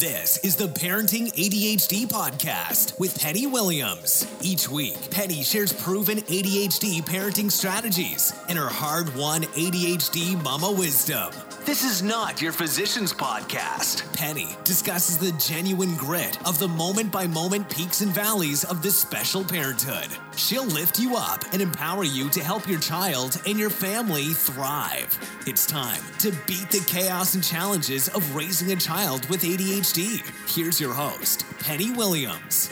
[0.00, 4.26] This is the Parenting ADHD podcast with Penny Williams.
[4.40, 11.30] Each week, Penny shares proven ADHD parenting strategies and her hard won ADHD mama wisdom.
[11.66, 14.10] This is not your physician's podcast.
[14.16, 18.98] Penny discusses the genuine grit of the moment by moment peaks and valleys of this
[18.98, 20.08] special parenthood.
[20.36, 25.18] She'll lift you up and empower you to help your child and your family thrive.
[25.46, 30.22] It's time to beat the chaos and challenges of raising a child with ADHD.
[30.52, 32.70] Here's your host, Penny Williams.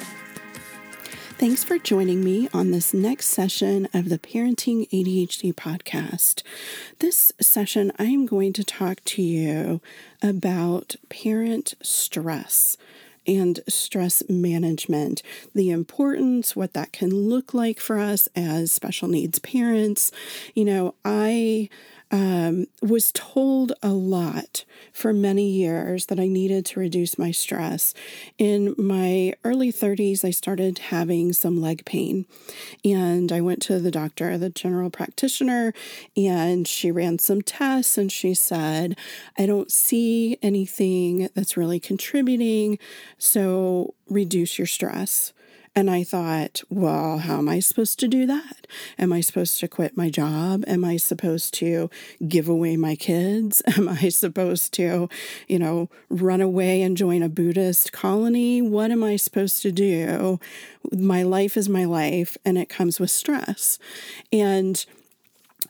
[1.38, 6.42] Thanks for joining me on this next session of the Parenting ADHD podcast.
[6.98, 9.80] This session, I am going to talk to you
[10.20, 12.76] about parent stress
[13.24, 15.22] and stress management,
[15.54, 20.10] the importance, what that can look like for us as special needs parents.
[20.56, 21.68] You know, I
[22.10, 27.94] um, was told a lot for many years that I needed to reduce my stress.
[28.38, 32.26] In my early 30s, I started having some leg pain,
[32.84, 35.74] and I went to the doctor, the general practitioner,
[36.16, 38.96] and she ran some tests and she said,
[39.38, 42.78] I don't see anything that's really contributing,
[43.18, 45.32] so reduce your stress.
[45.78, 48.66] And I thought, well, how am I supposed to do that?
[48.98, 50.64] Am I supposed to quit my job?
[50.66, 51.88] Am I supposed to
[52.26, 53.62] give away my kids?
[53.76, 55.08] Am I supposed to,
[55.46, 58.60] you know, run away and join a Buddhist colony?
[58.60, 60.40] What am I supposed to do?
[60.90, 63.78] My life is my life and it comes with stress.
[64.32, 64.84] And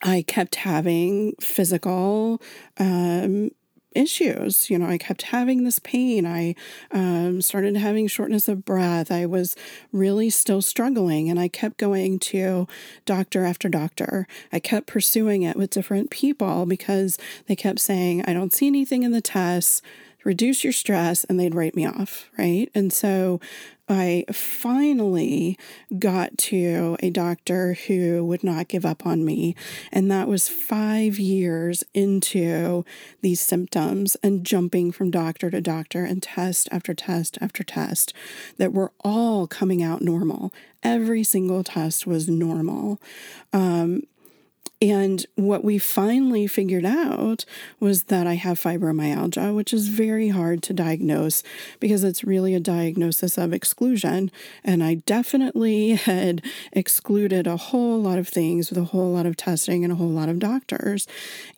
[0.03, 2.41] I kept having physical
[2.79, 3.51] um,
[3.99, 4.71] issues.
[4.71, 6.27] You know, I kept having this pain.
[6.27, 6.55] I
[6.93, 9.11] um, started having shortness of breath.
[9.11, 9.57] I was
[9.93, 12.67] really still struggling, and I kept going to
[13.05, 14.27] doctor after doctor.
[14.53, 19.03] I kept pursuing it with different people because they kept saying, I don't see anything
[19.03, 19.83] in the tests
[20.25, 23.41] reduce your stress and they'd write me off right and so
[23.89, 25.59] I finally
[25.99, 29.57] got to a doctor who would not give up on me.
[29.91, 32.85] And that was five years into
[33.23, 38.13] these symptoms and jumping from doctor to doctor and test after test after test
[38.59, 40.53] that were all coming out normal.
[40.83, 43.01] Every single test was normal.
[43.53, 44.03] Um,
[44.81, 47.45] and what we finally figured out
[47.81, 51.43] was that I have fibromyalgia, which is very hard to diagnose
[51.81, 54.31] because it's really a diagnosis of exclusion.
[54.63, 59.37] And I definitely had excluded a whole lot of things with a whole lot of
[59.37, 61.09] testing and a whole lot of doctors.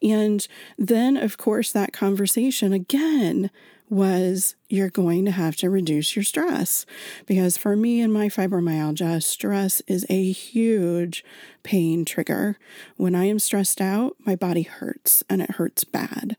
[0.01, 0.47] And
[0.79, 3.51] then, of course, that conversation again
[3.91, 6.85] was you're going to have to reduce your stress.
[7.25, 11.25] Because for me and my fibromyalgia, stress is a huge
[11.61, 12.57] pain trigger.
[12.95, 16.37] When I am stressed out, my body hurts and it hurts bad.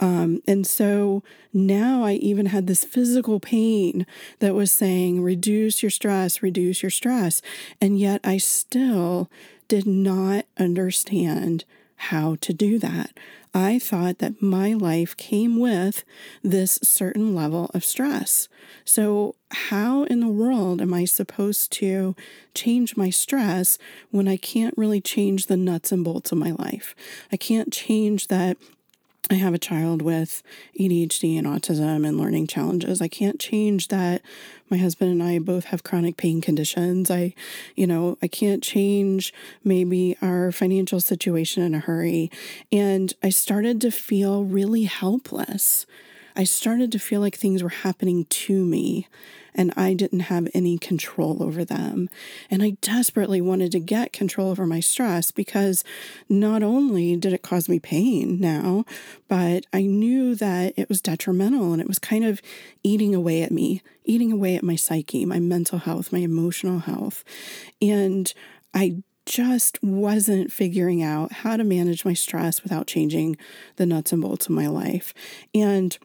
[0.00, 1.22] Um, and so
[1.52, 4.04] now I even had this physical pain
[4.40, 7.40] that was saying, reduce your stress, reduce your stress.
[7.80, 9.30] And yet I still
[9.68, 11.64] did not understand
[11.96, 13.16] how to do that.
[13.58, 16.04] I thought that my life came with
[16.44, 18.48] this certain level of stress.
[18.84, 22.14] So, how in the world am I supposed to
[22.54, 23.76] change my stress
[24.12, 26.94] when I can't really change the nuts and bolts of my life?
[27.32, 28.58] I can't change that
[29.30, 30.42] I have a child with
[30.80, 33.02] ADHD and autism and learning challenges.
[33.02, 34.22] I can't change that
[34.70, 37.10] my husband and I both have chronic pain conditions.
[37.10, 37.34] I,
[37.74, 39.32] you know, I can't change
[39.64, 42.30] maybe our financial situation in a hurry.
[42.72, 45.86] And I started to feel really helpless.
[46.36, 49.08] I started to feel like things were happening to me
[49.54, 52.08] and I didn't have any control over them.
[52.48, 55.82] And I desperately wanted to get control over my stress because
[56.28, 58.84] not only did it cause me pain now,
[59.26, 62.40] but I knew that it was detrimental and it was kind of
[62.84, 67.24] eating away at me, eating away at my psyche, my mental health, my emotional health.
[67.82, 68.32] And
[68.72, 73.36] I just wasn't figuring out how to manage my stress without changing
[73.76, 75.12] the nuts and bolts of my life.
[75.54, 75.98] And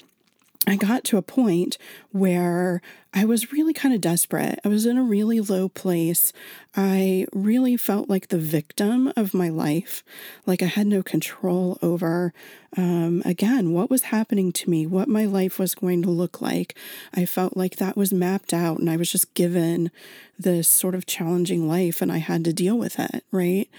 [0.66, 1.78] I got to a point
[2.12, 2.81] where
[3.13, 4.60] I was really kind of desperate.
[4.63, 6.31] I was in a really low place.
[6.75, 10.04] I really felt like the victim of my life,
[10.45, 12.33] like I had no control over,
[12.77, 16.77] um, again, what was happening to me, what my life was going to look like.
[17.13, 19.92] I felt like that was mapped out and I was just given
[20.39, 23.69] this sort of challenging life and I had to deal with it, right?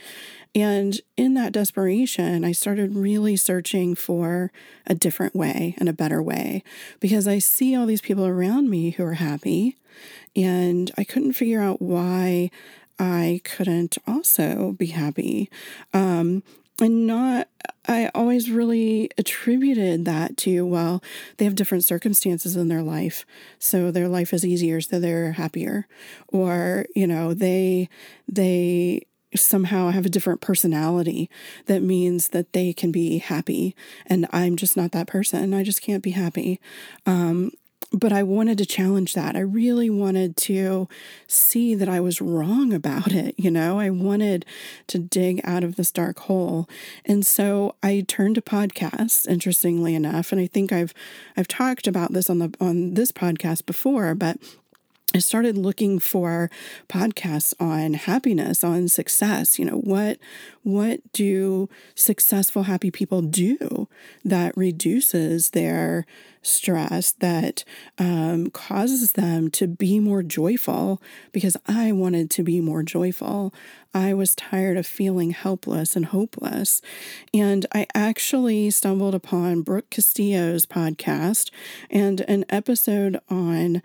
[0.55, 4.53] And in that desperation, I started really searching for
[4.87, 6.63] a different way and a better way
[7.01, 9.77] because I see all these people around me who are happy,
[10.37, 12.51] and I couldn't figure out why
[12.99, 15.51] I couldn't also be happy.
[15.93, 16.45] Um,
[16.81, 17.49] and not
[17.87, 21.03] I always really attributed that to, well,
[21.37, 23.27] they have different circumstances in their life.
[23.59, 25.87] So their life is easier, so they're happier.
[26.29, 27.89] Or, you know, they
[28.27, 29.03] they
[29.37, 31.29] somehow I have a different personality
[31.67, 33.75] that means that they can be happy
[34.07, 36.61] and i'm just not that person i just can't be happy
[37.07, 37.51] um,
[37.93, 39.37] but I wanted to challenge that.
[39.37, 40.89] I really wanted to
[41.29, 43.37] see that I was wrong about it.
[43.39, 44.45] You know, I wanted
[44.89, 46.69] to dig out of this dark hole.
[47.05, 50.33] And so I turned to podcasts, interestingly enough.
[50.33, 50.93] And I think I've
[51.37, 54.39] I've talked about this on the on this podcast before, but
[55.13, 56.51] I started looking for
[56.89, 59.59] podcasts on happiness, on success.
[59.59, 60.19] You know, what
[60.65, 63.89] what do successful happy people do
[64.25, 66.07] that reduces their
[66.43, 67.65] stress, that
[67.99, 71.01] um, causes them to be more joyful?
[71.33, 73.55] Because I wanted to be more joyful.
[73.93, 76.83] I was tired of feeling helpless and hopeless.
[77.33, 81.51] And I actually stumbled upon Brooke Castillo's podcast
[81.91, 83.83] and an episode on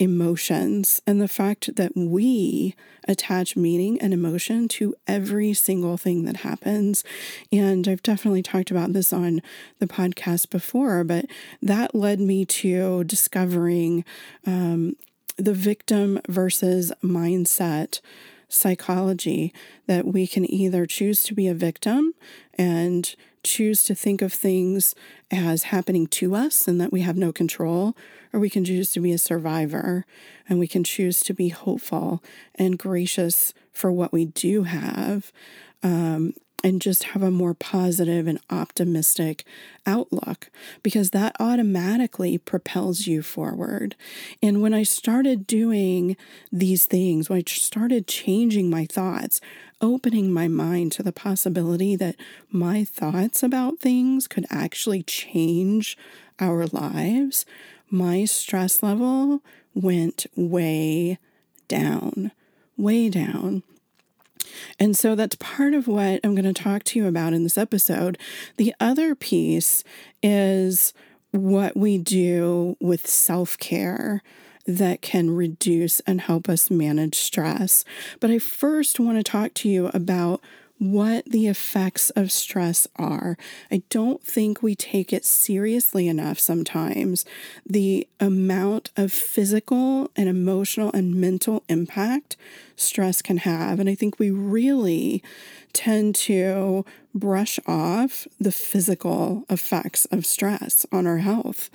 [0.00, 2.74] emotions and the fact that we
[3.06, 7.04] attach meaning and emotion to every single thing that happens.
[7.52, 9.42] And I've definitely talked about this on
[9.78, 11.26] the podcast before, but
[11.60, 14.04] that led me to discovering
[14.46, 14.96] um,
[15.36, 18.00] the victim versus mindset
[18.48, 19.52] psychology
[19.86, 22.14] that we can either choose to be a victim
[22.54, 24.94] and choose to think of things
[25.30, 27.96] as happening to us and that we have no control,
[28.32, 30.04] or we can choose to be a survivor
[30.48, 32.22] and we can choose to be hopeful
[32.54, 35.32] and gracious for what we do have.
[35.82, 39.44] Um, and just have a more positive and optimistic
[39.86, 40.50] outlook
[40.82, 43.96] because that automatically propels you forward.
[44.42, 46.16] And when I started doing
[46.52, 49.40] these things, when I started changing my thoughts,
[49.80, 52.16] opening my mind to the possibility that
[52.50, 55.96] my thoughts about things could actually change
[56.38, 57.46] our lives,
[57.90, 59.42] my stress level
[59.74, 61.18] went way
[61.68, 62.32] down,
[62.76, 63.62] way down.
[64.78, 67.58] And so that's part of what I'm going to talk to you about in this
[67.58, 68.18] episode.
[68.56, 69.84] The other piece
[70.22, 70.92] is
[71.30, 74.22] what we do with self care
[74.66, 77.84] that can reduce and help us manage stress.
[78.20, 80.40] But I first want to talk to you about
[80.80, 83.36] what the effects of stress are.
[83.70, 87.26] I don't think we take it seriously enough sometimes.
[87.66, 92.38] The amount of physical and emotional and mental impact
[92.76, 93.78] stress can have.
[93.78, 95.22] And I think we really
[95.74, 101.68] tend to brush off the physical effects of stress on our health.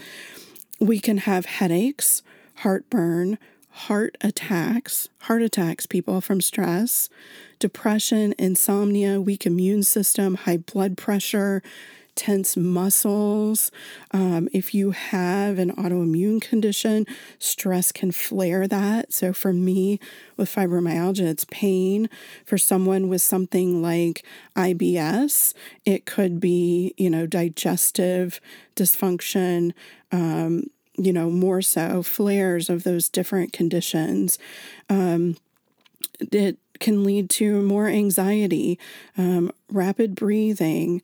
[0.80, 2.24] We can have headaches,
[2.56, 3.38] heartburn,
[3.76, 7.10] heart attacks, heart attacks, people from stress,
[7.60, 11.62] depression, insomnia, weak immune system, high blood pressure,
[12.16, 13.72] tense muscles.
[14.12, 17.06] Um, if you have an autoimmune condition,
[17.38, 19.12] stress can flare that.
[19.12, 20.00] So, for me
[20.38, 22.10] with fibromyalgia, it's pain.
[22.46, 24.26] For someone with something like
[24.56, 28.40] IBS, it could be, you know, digestive
[28.78, 29.74] dysfunction.
[30.14, 34.38] Um, you know, more so flares of those different conditions.
[34.90, 35.38] Um,
[36.20, 38.80] it can lead to more anxiety,
[39.18, 41.02] um, rapid breathing,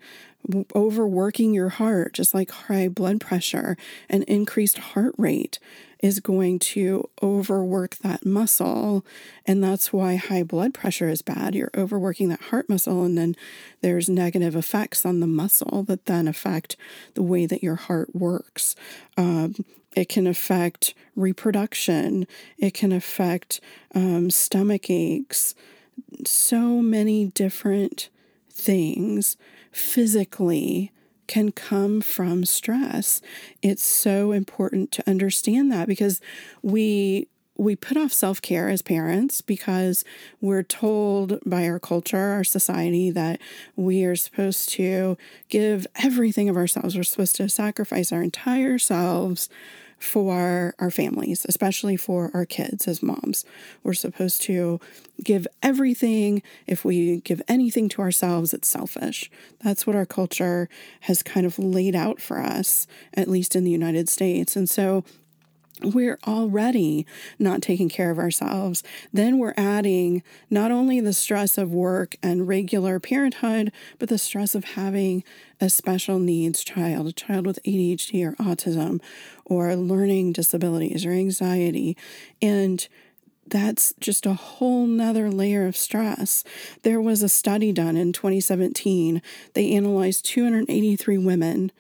[0.75, 3.77] overworking your heart, just like high blood pressure
[4.09, 5.59] and increased heart rate
[6.01, 9.05] is going to overwork that muscle.
[9.45, 11.53] And that's why high blood pressure is bad.
[11.53, 13.36] You're overworking that heart muscle, and then
[13.81, 16.75] there's negative effects on the muscle that then affect
[17.13, 18.75] the way that your heart works.
[19.15, 19.55] Um,
[19.95, 23.60] it can affect reproduction, it can affect
[23.93, 25.55] um, stomach aches,
[26.25, 28.10] so many different
[28.50, 29.38] things
[29.71, 30.91] physically
[31.27, 33.21] can come from stress.
[33.62, 36.19] It's so important to understand that because
[36.62, 40.03] we we put off self care as parents because
[40.39, 43.39] we're told by our culture, our society, that
[43.75, 45.15] we are supposed to
[45.48, 46.95] give everything of ourselves.
[46.95, 49.48] We're supposed to sacrifice our entire selves
[50.01, 53.46] for our families, especially for our kids as moms.
[53.84, 54.79] We're supposed to
[55.24, 56.41] give everything.
[56.65, 59.29] If we give anything to ourselves, it's selfish.
[59.63, 60.70] That's what our culture
[61.01, 64.55] has kind of laid out for us, at least in the United States.
[64.55, 65.03] And so
[65.83, 67.05] we're already
[67.39, 68.83] not taking care of ourselves.
[69.11, 74.55] Then we're adding not only the stress of work and regular parenthood, but the stress
[74.55, 75.23] of having
[75.59, 79.01] a special needs child, a child with ADHD or autism
[79.45, 81.97] or learning disabilities or anxiety.
[82.41, 82.88] And
[83.47, 86.43] that's just a whole nother layer of stress.
[86.83, 89.21] There was a study done in 2017.
[89.53, 91.71] They analyzed 283 women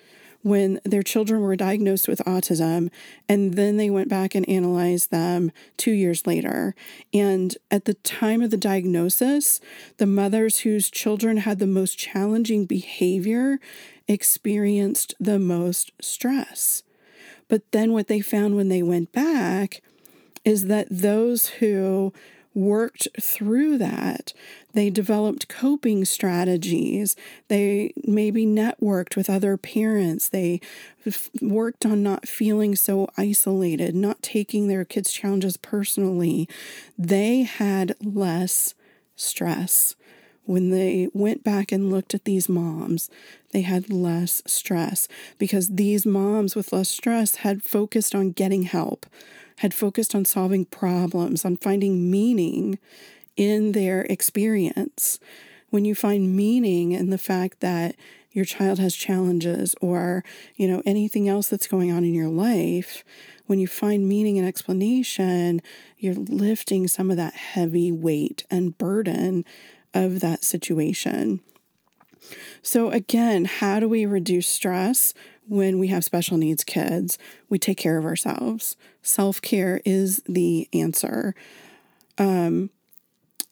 [0.43, 2.89] when their children were diagnosed with autism,
[3.29, 6.75] and then they went back and analyzed them two years later.
[7.13, 9.59] And at the time of the diagnosis,
[9.97, 13.59] the mothers whose children had the most challenging behavior
[14.07, 16.83] experienced the most stress.
[17.47, 19.81] But then what they found when they went back
[20.43, 22.13] is that those who
[22.53, 24.33] worked through that.
[24.73, 27.15] They developed coping strategies.
[27.47, 30.29] They maybe networked with other parents.
[30.29, 30.59] They
[31.05, 36.47] f- worked on not feeling so isolated, not taking their kids' challenges personally.
[36.97, 38.73] They had less
[39.15, 39.95] stress.
[40.45, 43.09] When they went back and looked at these moms,
[43.51, 49.05] they had less stress because these moms with less stress had focused on getting help
[49.61, 52.79] had focused on solving problems, on finding meaning
[53.37, 55.19] in their experience.
[55.69, 57.95] When you find meaning in the fact that
[58.31, 60.23] your child has challenges or,
[60.55, 63.03] you know, anything else that's going on in your life,
[63.45, 65.61] when you find meaning and explanation,
[65.99, 69.45] you're lifting some of that heavy weight and burden
[69.93, 71.39] of that situation.
[72.63, 75.13] So, again, how do we reduce stress?
[75.51, 77.17] When we have special needs kids,
[77.49, 78.77] we take care of ourselves.
[79.01, 81.35] Self care is the answer.
[82.17, 82.69] Um,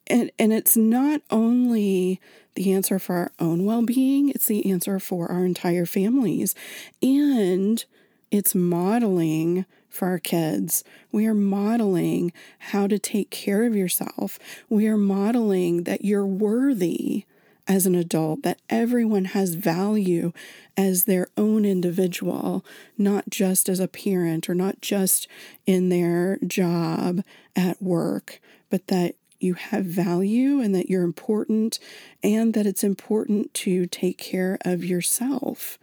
[0.08, 2.22] and, and it's not only
[2.56, 6.56] the answer for our own well being, it's the answer for our entire families.
[7.02, 7.84] And
[8.32, 10.86] it's modeling for our kids.
[11.12, 14.40] We are modeling how to take care of yourself.
[14.70, 17.26] We are modeling that you're worthy
[17.70, 20.34] as an adult, that everyone has value
[20.76, 22.66] as their own individual,
[22.98, 25.28] not just as a parent or not just
[25.66, 27.24] in their job
[27.56, 31.80] at work, but that you have value and that you're important
[32.22, 35.78] and that it's important to take care of yourself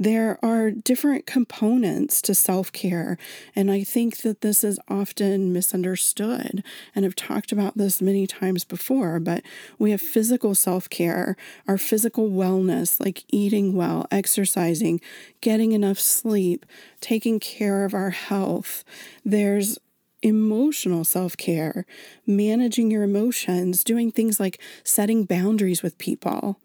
[0.00, 3.18] there are different components to self care.
[3.54, 6.64] And I think that this is often misunderstood.
[6.94, 9.42] And I've talked about this many times before, but
[9.78, 11.36] we have physical self care,
[11.68, 15.02] our physical wellness, like eating well, exercising,
[15.42, 16.64] getting enough sleep,
[17.02, 18.84] taking care of our health.
[19.22, 19.78] There's
[20.22, 21.84] emotional self care,
[22.26, 26.58] managing your emotions, doing things like setting boundaries with people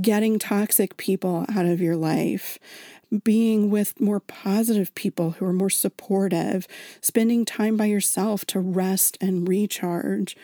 [0.00, 2.58] getting toxic people out of your life,
[3.22, 6.66] being with more positive people who are more supportive,
[7.00, 10.36] spending time by yourself to rest and recharge.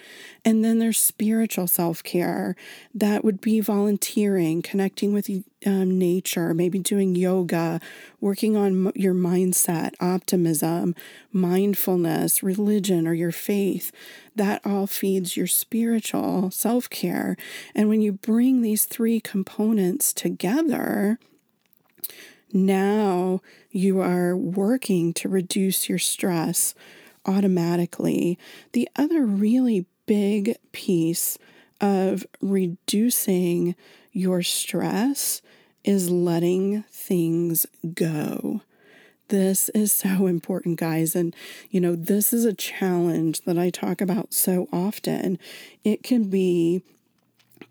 [0.45, 2.55] And then there's spiritual self care.
[2.95, 5.29] That would be volunteering, connecting with
[5.67, 7.81] um, nature, maybe doing yoga,
[8.21, 10.95] working on your mindset, optimism,
[11.33, 13.93] mindfulness, religion, or your faith.
[14.35, 17.37] That all feeds your spiritual self care.
[17.75, 21.19] And when you bring these three components together,
[22.53, 23.41] now
[23.71, 26.75] you are working to reduce your stress
[27.27, 28.39] automatically.
[28.73, 31.39] The other really big piece
[31.81, 33.75] of reducing
[34.13, 35.43] your stress
[35.85, 38.61] is letting things go.
[39.29, 41.17] This is so important, guys.
[41.17, 41.35] And,
[41.71, 45.39] you know, this is a challenge that I talk about so often.
[45.85, 46.83] It can be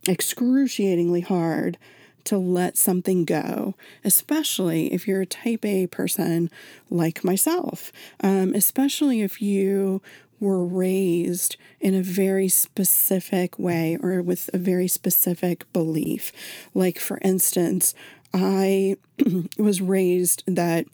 [0.07, 1.77] excruciatingly hard
[2.25, 6.49] to let something go, especially if you're a type A person
[6.89, 10.01] like myself, um, especially if you
[10.39, 16.31] were raised in a very specific way or with a very specific belief.
[16.73, 17.93] Like, for instance,
[18.33, 18.97] I
[19.57, 20.87] was raised that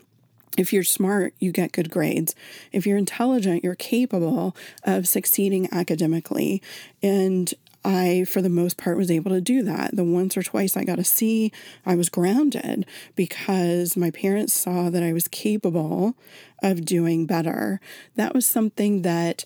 [0.58, 2.36] if you're smart, you get good grades.
[2.72, 6.64] If you're intelligent, you're capable of succeeding academically.
[7.02, 7.54] And
[7.88, 9.96] I, for the most part, was able to do that.
[9.96, 11.54] The once or twice I got a C,
[11.86, 16.16] I was grounded because my parents saw that I was capable
[16.62, 17.80] of doing better.
[18.18, 19.46] That was something that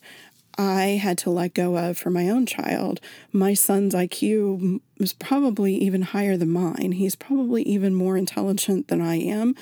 [0.58, 3.00] I had to let go of for my own child.
[3.32, 6.94] My son's IQ was probably even higher than mine.
[6.94, 9.56] He's probably even more intelligent than I am.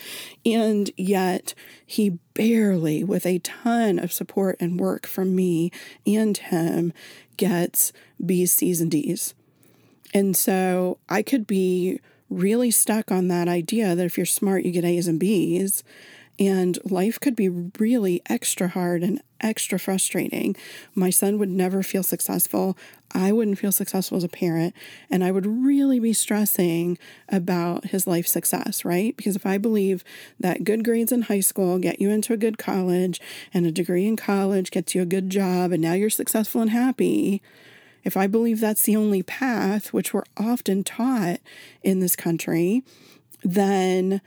[0.45, 1.53] And yet,
[1.85, 5.71] he barely, with a ton of support and work from me
[6.07, 6.93] and him,
[7.39, 7.91] gets
[8.23, 9.33] B's, C's, and D's.
[10.13, 14.71] And so I could be really stuck on that idea that if you're smart, you
[14.71, 15.83] get A's and B's.
[16.37, 20.55] And life could be really extra hard and extra frustrating.
[20.95, 22.77] My son would never feel successful.
[23.11, 24.75] I wouldn't feel successful as a parent.
[25.09, 29.15] And I would really be stressing about his life success, right?
[29.15, 30.03] Because if I believe
[30.39, 33.19] that good grades in high school get you into a good college
[33.53, 36.71] and a degree in college gets you a good job and now you're successful and
[36.71, 37.41] happy,
[38.03, 41.39] if I believe that's the only path, which we're often taught
[41.83, 42.83] in this country,
[43.43, 44.21] then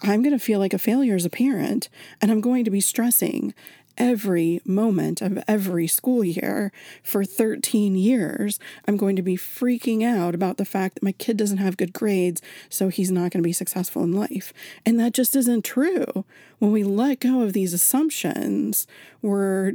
[0.00, 1.88] I'm going to feel like a failure as a parent
[2.20, 3.54] and I'm going to be stressing
[3.98, 6.72] every moment of every school year
[7.02, 8.58] for 13 years.
[8.86, 11.92] I'm going to be freaking out about the fact that my kid doesn't have good
[11.92, 14.52] grades, so he's not going to be successful in life.
[14.84, 16.24] And that just isn't true.
[16.58, 18.86] When we let go of these assumptions,
[19.22, 19.74] we're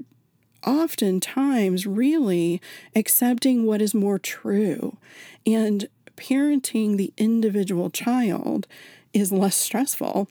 [0.66, 2.62] oftentimes really
[2.96, 4.98] accepting what is more true.
[5.46, 8.68] And parenting the individual child
[9.14, 10.28] is less stressful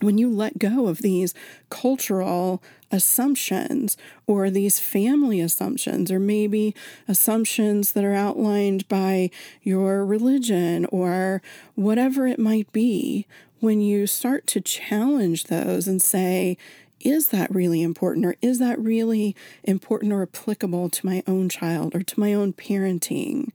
[0.00, 1.34] when you let go of these
[1.70, 6.74] cultural assumptions or these family assumptions, or maybe
[7.06, 9.30] assumptions that are outlined by
[9.62, 11.42] your religion or
[11.74, 13.26] whatever it might be,
[13.60, 16.56] when you start to challenge those and say,
[17.00, 21.94] is that really important or is that really important or applicable to my own child
[21.94, 23.50] or to my own parenting?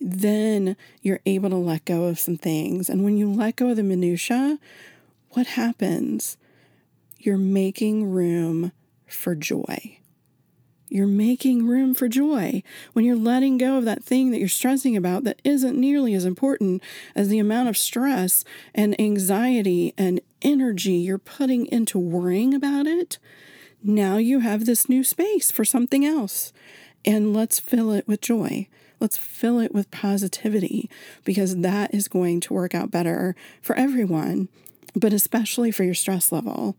[0.00, 2.88] Then you're able to let go of some things.
[2.88, 4.58] And when you let go of the minutia,
[5.32, 6.36] what happens?
[7.18, 8.72] You're making room
[9.06, 9.98] for joy.
[10.88, 12.62] You're making room for joy
[12.92, 16.26] when you're letting go of that thing that you're stressing about that isn't nearly as
[16.26, 16.82] important
[17.14, 23.18] as the amount of stress and anxiety and energy you're putting into worrying about it.
[23.82, 26.52] Now you have this new space for something else.
[27.06, 28.68] And let's fill it with joy.
[29.00, 30.90] Let's fill it with positivity
[31.24, 34.48] because that is going to work out better for everyone,
[34.94, 36.76] but especially for your stress level.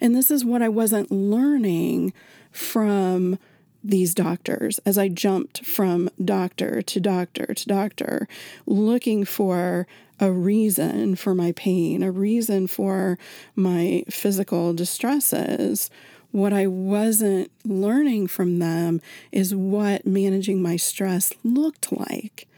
[0.00, 2.12] And this is what I wasn't learning
[2.50, 3.38] from
[3.84, 8.28] these doctors as I jumped from doctor to doctor to doctor,
[8.66, 9.86] looking for
[10.20, 13.18] a reason for my pain, a reason for
[13.54, 15.90] my physical distresses.
[16.32, 19.00] What I wasn't learning from them
[19.32, 22.48] is what managing my stress looked like.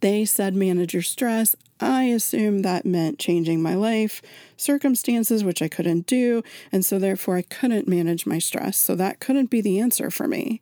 [0.00, 1.56] They said manage your stress.
[1.80, 4.20] I assumed that meant changing my life
[4.56, 6.42] circumstances, which I couldn't do.
[6.72, 8.76] And so, therefore, I couldn't manage my stress.
[8.76, 10.60] So, that couldn't be the answer for me.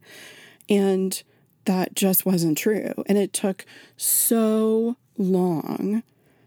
[0.69, 1.23] And
[1.65, 2.93] that just wasn't true.
[3.07, 3.65] And it took
[3.97, 6.03] so long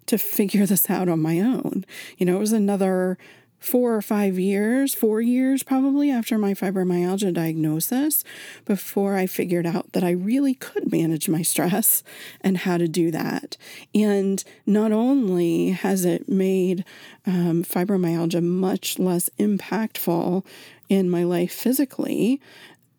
[0.05, 1.85] to figure this out on my own.
[2.17, 3.17] You know, it was another
[3.59, 8.23] four or five years, four years probably after my fibromyalgia diagnosis,
[8.65, 12.03] before I figured out that I really could manage my stress
[12.41, 13.57] and how to do that.
[13.93, 16.85] And not only has it made
[17.25, 20.45] um, fibromyalgia much less impactful
[20.87, 22.41] in my life physically,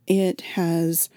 [0.07, 1.09] it has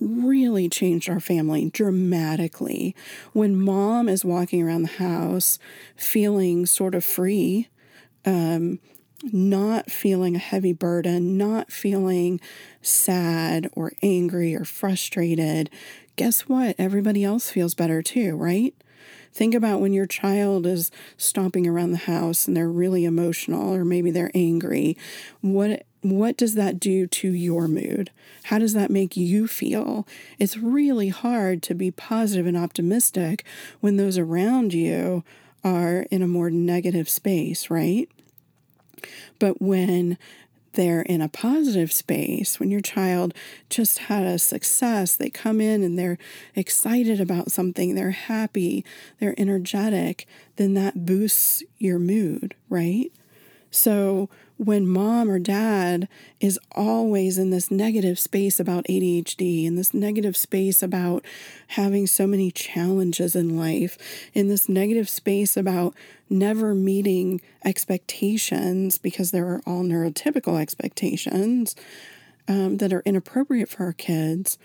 [0.00, 2.96] really changed our family dramatically.
[3.32, 5.58] When mom is walking around the house
[5.94, 7.68] feeling sort of free
[8.24, 8.78] um,
[9.22, 12.40] not feeling a heavy burden, not feeling
[12.82, 15.70] sad or angry or frustrated,
[16.16, 16.74] guess what?
[16.78, 18.74] Everybody else feels better too, right?
[19.32, 23.84] Think about when your child is stomping around the house and they're really emotional or
[23.84, 24.96] maybe they're angry.
[25.40, 28.10] What what does that do to your mood?
[28.44, 30.08] How does that make you feel?
[30.38, 33.44] It's really hard to be positive and optimistic
[33.80, 35.24] when those around you
[35.62, 38.08] are in a more negative space, right?
[39.38, 40.18] But when
[40.74, 43.34] they're in a positive space, when your child
[43.68, 46.18] just had a success, they come in and they're
[46.54, 48.84] excited about something, they're happy,
[49.18, 53.12] they're energetic, then that boosts your mood, right?
[53.70, 56.06] So when mom or dad
[56.38, 61.24] is always in this negative space about ADHD, in this negative space about
[61.68, 63.96] having so many challenges in life,
[64.34, 65.94] in this negative space about
[66.28, 71.74] never meeting expectations because there are all neurotypical expectations
[72.46, 74.58] um, that are inappropriate for our kids,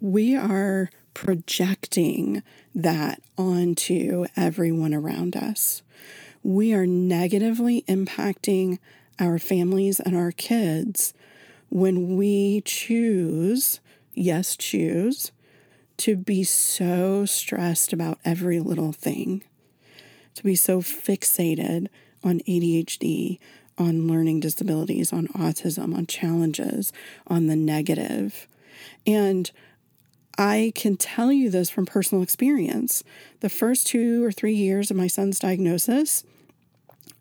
[0.00, 2.42] we are projecting
[2.74, 5.82] that onto everyone around us
[6.46, 8.78] we are negatively impacting
[9.18, 11.12] our families and our kids
[11.70, 13.80] when we choose,
[14.14, 15.32] yes, choose,
[15.96, 19.42] to be so stressed about every little thing,
[20.36, 21.88] to be so fixated
[22.22, 23.40] on ADHD,
[23.76, 26.92] on learning disabilities, on autism, on challenges,
[27.26, 28.46] on the negative.
[29.04, 29.50] And
[30.38, 33.02] I can tell you this from personal experience.
[33.40, 36.22] The first two or three years of my son's diagnosis,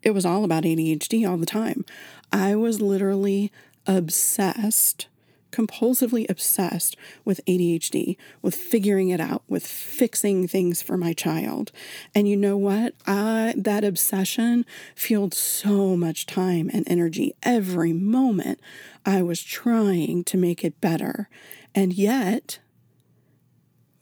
[0.06, 1.84] it was all about ADHD all the time.
[2.32, 3.52] I was literally
[3.86, 5.08] obsessed
[5.56, 11.72] compulsively obsessed with ADHD, with figuring it out, with fixing things for my child.
[12.14, 12.94] And you know what?
[13.08, 14.66] I, that obsession
[14.96, 18.60] fueled so much time and energy every moment.
[19.06, 21.30] I was trying to make it better.
[21.74, 22.60] And yet,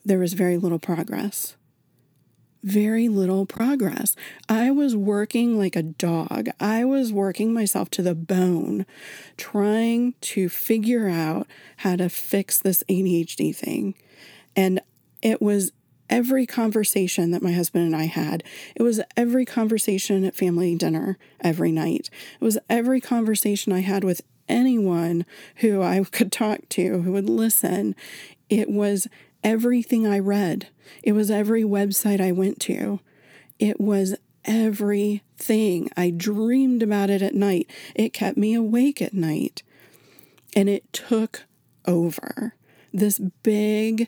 [0.04, 1.56] there was very little progress
[2.63, 4.15] very little progress.
[4.47, 6.47] I was working like a dog.
[6.60, 8.86] I was working myself to the bone,
[9.38, 11.47] trying to figure out
[11.78, 13.95] how to fix this ADHD thing.
[14.56, 14.80] And
[15.21, 15.71] it was
[16.10, 18.43] every conversation that my husband and I had.
[18.76, 22.10] It was every conversation at family dinner every night.
[22.39, 25.26] It was every conversation I had with anyone
[25.58, 27.95] who I could talk to who would listen.
[28.49, 29.08] It was
[29.44, 30.68] everything I read,
[31.02, 33.00] it was every website I went to,
[33.60, 35.90] it was everything.
[35.96, 37.70] I dreamed about it at night.
[37.96, 39.64] It kept me awake at night.
[40.56, 41.46] And it took
[41.86, 42.56] over.
[42.94, 44.08] This big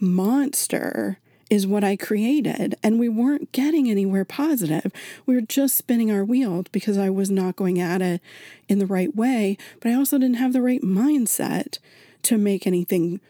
[0.00, 1.18] monster
[1.50, 2.76] is what I created.
[2.82, 4.90] And we weren't getting anywhere positive.
[5.26, 8.22] We were just spinning our wheels because I was not going at it
[8.68, 9.58] in the right way.
[9.80, 11.78] But I also didn't have the right mindset
[12.22, 13.20] to make anything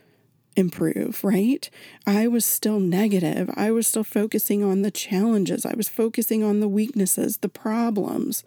[0.57, 1.69] improve, right?
[2.07, 3.51] I was still negative.
[3.55, 5.65] I was still focusing on the challenges.
[5.65, 8.45] I was focusing on the weaknesses, the problems.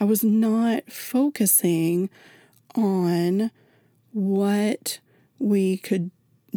[0.00, 2.10] I was not focusing
[2.74, 3.50] on
[4.12, 4.98] what
[5.38, 6.10] we could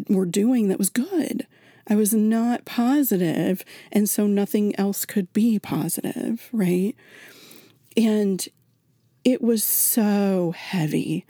[0.08, 1.46] were doing that was good.
[1.88, 6.96] I was not positive, and so nothing else could be positive, right?
[7.98, 8.48] And
[9.26, 11.26] it was so heavy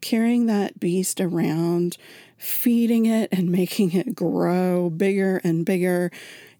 [0.00, 1.96] carrying that beast around
[2.42, 6.10] feeding it and making it grow bigger and bigger.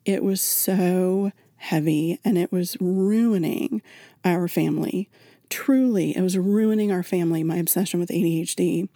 [0.05, 3.83] It was so heavy and it was ruining
[4.25, 5.09] our family.
[5.51, 8.89] Truly, it was ruining our family, my obsession with ADHD.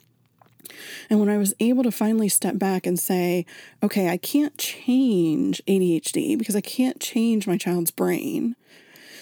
[1.10, 3.46] And when I was able to finally step back and say,
[3.82, 8.56] okay, I can't change ADHD because I can't change my child's brain.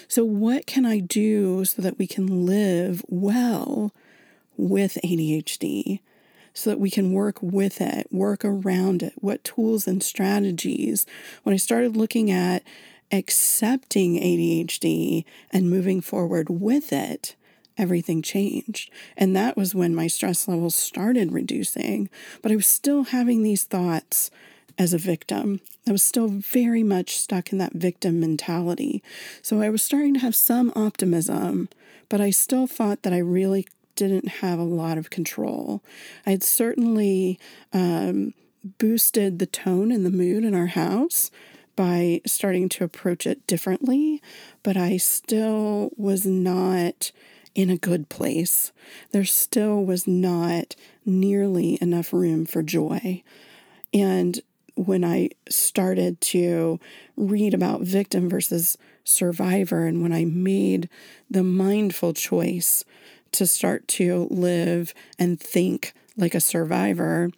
[0.07, 3.91] So, what can I do so that we can live well
[4.55, 5.99] with ADHD?
[6.55, 9.13] So that we can work with it, work around it.
[9.17, 11.05] What tools and strategies?
[11.43, 12.63] When I started looking at
[13.11, 17.35] accepting ADHD and moving forward with it,
[17.77, 18.89] everything changed.
[19.17, 22.09] And that was when my stress levels started reducing.
[22.41, 24.31] But I was still having these thoughts
[24.77, 25.59] as a victim.
[25.85, 29.03] I was still very much stuck in that victim mentality.
[29.41, 31.67] So I was starting to have some optimism,
[32.07, 35.83] but I still thought that I really didn't have a lot of control.
[36.25, 37.39] I had certainly
[37.73, 38.33] um,
[38.77, 41.31] boosted the tone and the mood in our house
[41.75, 44.21] by starting to approach it differently,
[44.63, 47.11] but I still was not
[47.53, 48.71] in a good place.
[49.11, 53.23] There still was not nearly enough room for joy.
[53.93, 54.41] And
[54.75, 56.79] when I started to
[57.15, 60.89] read about victim versus survivor, and when I made
[61.29, 62.83] the mindful choice
[63.35, 67.29] to start to live and think like a survivor,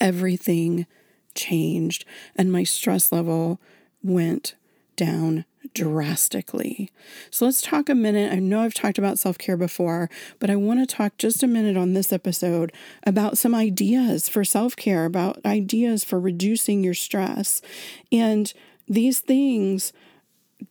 [0.00, 0.86] everything
[1.34, 2.04] changed
[2.36, 3.60] and my stress level
[4.02, 4.54] went
[4.96, 5.44] down
[5.74, 6.90] drastically.
[7.30, 8.32] So let's talk a minute.
[8.32, 11.46] I know I've talked about self care before, but I want to talk just a
[11.46, 12.72] minute on this episode
[13.04, 17.62] about some ideas for self care, about ideas for reducing your stress.
[18.10, 18.52] And
[18.88, 19.92] these things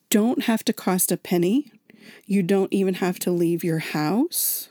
[0.09, 1.71] don't have to cost a penny.
[2.25, 4.69] You don't even have to leave your house.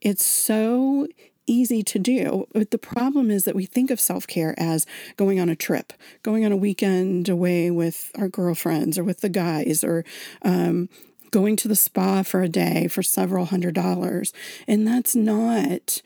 [0.00, 1.06] It's so
[1.46, 2.46] easy to do.
[2.52, 5.92] But the problem is that we think of self care as going on a trip,
[6.22, 10.04] going on a weekend away with our girlfriends or with the guys, or
[10.42, 10.88] um,
[11.30, 14.32] going to the spa for a day for several hundred dollars.
[14.66, 16.02] And that's not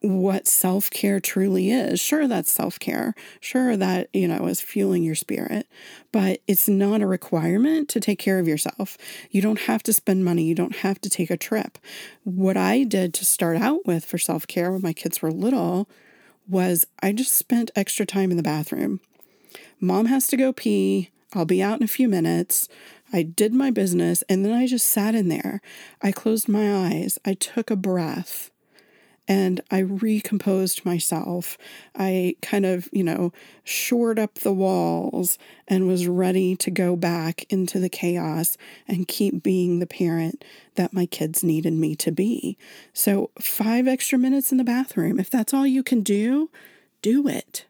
[0.00, 2.00] what self care truly is.
[2.00, 3.14] Sure, that's self care.
[3.40, 5.66] Sure, that, you know, is fueling your spirit,
[6.12, 8.96] but it's not a requirement to take care of yourself.
[9.30, 10.44] You don't have to spend money.
[10.44, 11.78] You don't have to take a trip.
[12.22, 15.88] What I did to start out with for self care when my kids were little
[16.46, 19.00] was I just spent extra time in the bathroom.
[19.80, 21.10] Mom has to go pee.
[21.34, 22.68] I'll be out in a few minutes.
[23.12, 25.60] I did my business and then I just sat in there.
[26.00, 27.18] I closed my eyes.
[27.24, 28.50] I took a breath
[29.28, 31.58] and I recomposed myself.
[31.94, 35.38] I kind of, you know, shored up the walls
[35.68, 38.56] and was ready to go back into the chaos
[38.88, 40.44] and keep being the parent
[40.76, 42.56] that my kids needed me to be.
[42.94, 46.50] So, five extra minutes in the bathroom, if that's all you can do,
[47.02, 47.66] do it.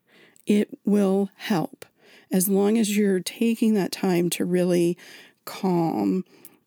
[0.47, 1.85] It will help
[2.31, 4.97] as long as you're taking that time to really
[5.45, 6.25] calm,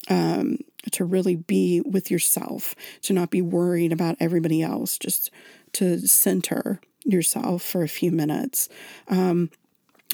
[0.10, 0.58] um,
[0.91, 5.29] to really be with yourself, to not be worried about everybody else, just
[5.73, 8.69] to center yourself for a few minutes.
[9.07, 9.49] Um,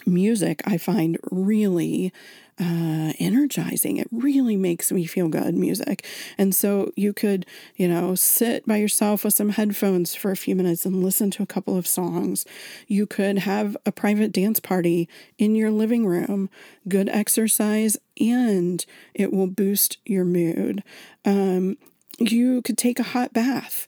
[0.05, 2.11] music, I find really
[2.59, 3.97] uh, energizing.
[3.97, 6.05] It really makes me feel good, music.
[6.37, 10.55] And so you could, you know, sit by yourself with some headphones for a few
[10.55, 12.45] minutes and listen to a couple of songs.
[12.87, 15.07] You could have a private dance party
[15.37, 16.49] in your living room,
[16.87, 18.83] good exercise, and
[19.13, 20.83] it will boost your mood.
[21.25, 21.77] Um,
[22.17, 23.87] you could take a hot bath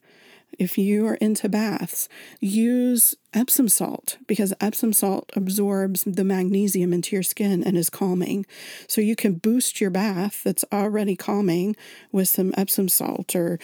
[0.57, 2.09] if you are into baths,
[2.39, 8.45] use Epsom salt because Epsom salt absorbs the magnesium into your skin and is calming.
[8.88, 11.75] So you can boost your bath that's already calming
[12.12, 13.59] with some Epsom salt or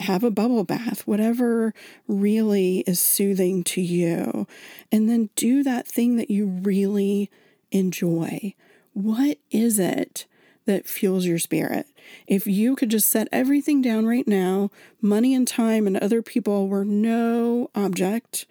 [0.00, 1.74] have a bubble bath, whatever
[2.06, 4.46] really is soothing to you.
[4.90, 7.30] And then do that thing that you really
[7.70, 8.54] enjoy.
[8.92, 10.26] What is it
[10.68, 11.86] that fuels your spirit.
[12.26, 16.68] If you could just set everything down right now, money and time and other people
[16.68, 18.46] were no object,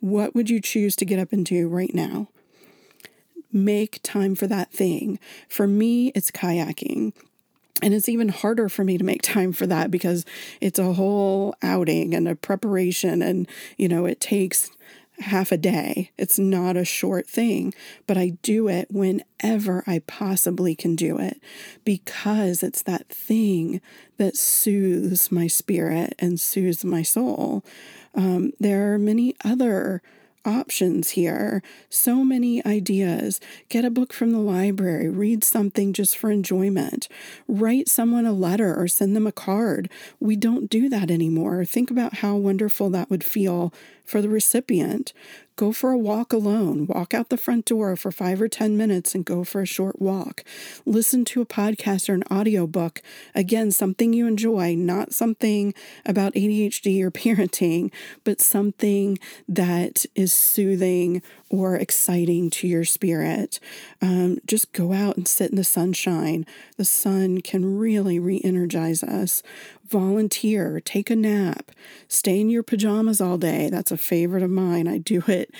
[0.00, 2.28] what would you choose to get up and do right now?
[3.50, 5.18] Make time for that thing.
[5.48, 7.14] For me, it's kayaking.
[7.82, 10.24] And it's even harder for me to make time for that because
[10.60, 13.22] it's a whole outing and a preparation.
[13.22, 13.48] And,
[13.78, 14.70] you know, it takes
[15.20, 16.10] half a day.
[16.18, 17.72] It's not a short thing,
[18.06, 21.40] but I do it whenever I possibly can do it
[21.84, 23.80] because it's that thing
[24.16, 27.64] that soothes my spirit and soothes my soul.
[28.14, 30.02] Um, there are many other
[30.44, 33.40] options here, so many ideas.
[33.68, 37.08] Get a book from the library, read something just for enjoyment,
[37.48, 39.88] write someone a letter or send them a card.
[40.20, 41.64] We don't do that anymore.
[41.64, 43.72] Think about how wonderful that would feel
[44.04, 45.12] for the recipient.
[45.56, 46.86] Go for a walk alone.
[46.88, 50.02] Walk out the front door for five or 10 minutes and go for a short
[50.02, 50.42] walk.
[50.84, 53.00] Listen to a podcast or an audiobook.
[53.36, 55.72] Again, something you enjoy, not something
[56.04, 57.92] about ADHD or parenting,
[58.24, 59.16] but something
[59.48, 63.60] that is soothing or exciting to your spirit.
[64.02, 66.46] Um, just go out and sit in the sunshine.
[66.78, 69.40] The sun can really re energize us
[69.88, 71.70] volunteer, take a nap,
[72.08, 73.68] stay in your pajamas all day.
[73.70, 74.88] That's a favorite of mine.
[74.88, 75.54] I do it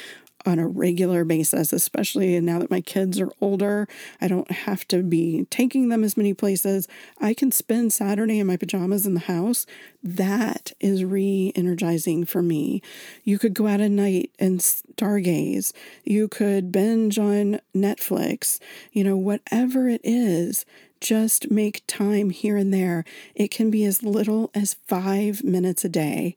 [0.46, 3.88] on a regular basis, especially now that my kids are older.
[4.20, 6.87] I don't have to be taking them as many places.
[7.20, 9.66] I can spend Saturday in my pajamas in the house.
[10.02, 12.83] That is re energizing for me.
[13.22, 15.72] You could go out at night and stargaze.
[16.04, 18.61] You could binge on Netflix.
[18.92, 20.66] You know, whatever it is,
[21.00, 23.04] just make time here and there.
[23.35, 26.35] It can be as little as five minutes a day.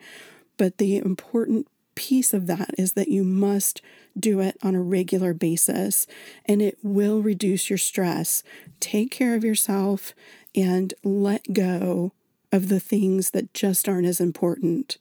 [0.58, 1.68] But the important
[1.98, 3.82] piece of that is that you must
[4.18, 6.06] do it on a regular basis
[6.46, 8.44] and it will reduce your stress.
[8.80, 10.14] Take care of yourself
[10.56, 12.14] and let go
[12.52, 15.00] of the things that just aren't as important.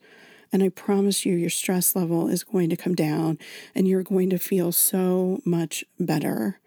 [0.51, 3.37] And I promise you, your stress level is going to come down
[3.75, 6.59] and you're going to feel so much better.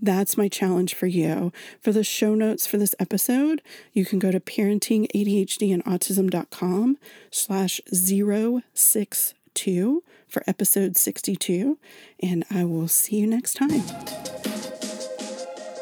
[0.00, 1.52] That's my challenge for you.
[1.80, 6.98] For the show notes for this episode, you can go to parentingadhdandautism.com
[7.30, 11.78] slash 062 for episode 62,
[12.22, 13.82] and I will see you next time.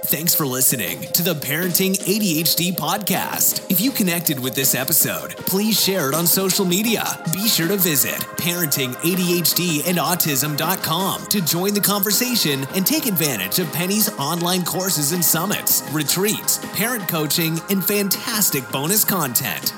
[0.06, 3.68] Thanks for listening to the Parenting ADHD podcast.
[3.68, 7.02] If you connected with this episode, please share it on social media.
[7.32, 14.64] Be sure to visit parentingadhdandautism.com to join the conversation and take advantage of Penny's online
[14.64, 19.72] courses and summits, retreats, parent coaching, and fantastic bonus content.